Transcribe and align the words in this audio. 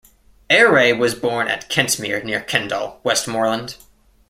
Airay 0.49 0.97
was 0.97 1.13
born 1.13 1.47
at 1.47 1.69
Kentmere, 1.69 2.23
near 2.23 2.41
Kendal, 2.41 2.99
Westmorland. 3.05 3.77